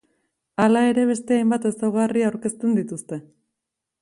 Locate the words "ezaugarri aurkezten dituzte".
1.73-3.23